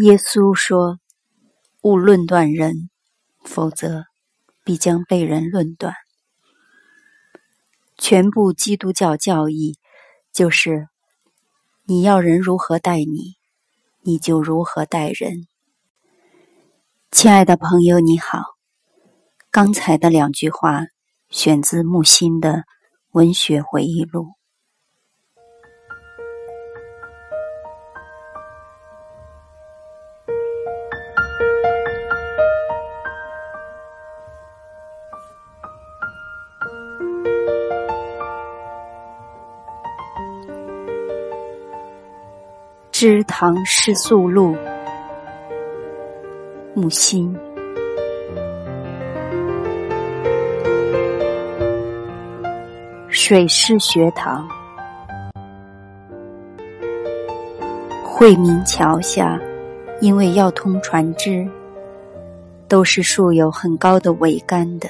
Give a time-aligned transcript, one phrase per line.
[0.00, 1.00] 耶稣说
[1.82, 2.88] ：“勿论断人，
[3.42, 4.04] 否则
[4.64, 5.92] 必将被人论断。”
[7.98, 9.76] 全部基督教教义
[10.32, 10.86] 就是：
[11.82, 13.34] 你要人如何待你，
[14.02, 15.48] 你就如何待人。
[17.10, 18.44] 亲爱的朋友，你好。
[19.50, 20.82] 刚才的两句话
[21.28, 22.62] 选自木心的
[23.10, 24.26] 文学回忆录。
[43.00, 44.56] 《知唐诗宿路》，
[46.74, 47.32] 木心。
[53.08, 54.48] 水师学堂，
[58.04, 59.40] 惠民桥下，
[60.00, 61.46] 因为要通船只，
[62.66, 64.88] 都是竖有很高的桅杆的。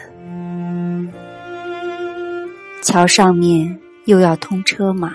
[2.81, 5.15] 桥上面又要通车马。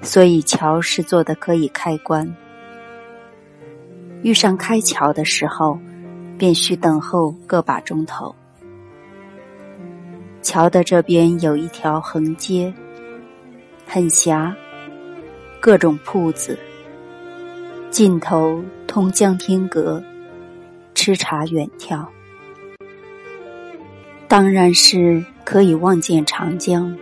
[0.00, 2.34] 所以桥是做的可以开关，
[4.22, 5.78] 遇上开桥的时候，
[6.38, 8.34] 便需等候个把钟头。
[10.40, 12.72] 桥的这边有一条横街，
[13.86, 14.54] 很狭，
[15.60, 16.58] 各种铺子，
[17.90, 20.02] 尽头通江天阁，
[20.94, 22.06] 吃茶远眺，
[24.26, 26.96] 当然是可以望见长江。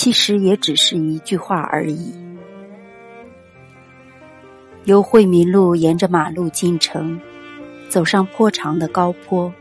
[0.00, 2.14] 其实也只是一句话而已。
[4.84, 7.20] 由惠民路沿着马路进城，
[7.90, 9.52] 走上颇长的高坡，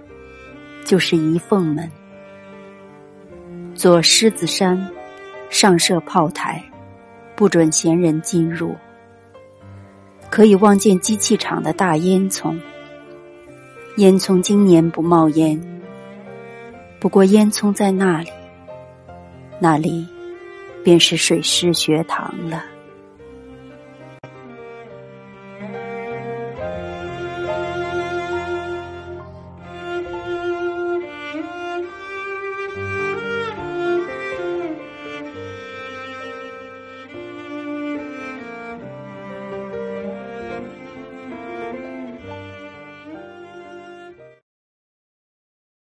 [0.86, 1.92] 就是仪凤门。
[3.76, 4.90] 左狮子山，
[5.50, 6.64] 上设炮台，
[7.36, 8.74] 不准闲人进入。
[10.30, 12.58] 可以望见机器厂的大烟囱。
[13.98, 15.62] 烟囱今年不冒烟，
[16.98, 18.30] 不过烟囱在那里，
[19.60, 20.08] 那里。
[20.84, 22.64] 便是水师学堂了。